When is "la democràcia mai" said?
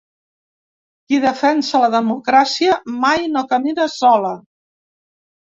1.83-3.29